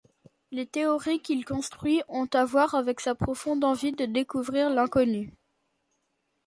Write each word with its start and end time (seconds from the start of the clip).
Les 0.49 0.65
théories 0.65 1.19
qu'il 1.21 1.45
construit 1.45 2.01
ont 2.07 2.25
à 2.33 2.43
voir 2.43 2.73
avec 2.73 2.99
sa 3.01 3.13
profonde 3.13 3.63
envie 3.63 3.91
de 3.91 4.05
découvrir 4.07 4.71
l'inconnu. 4.71 5.31